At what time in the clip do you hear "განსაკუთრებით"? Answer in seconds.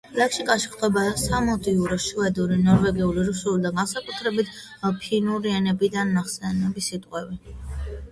3.81-4.49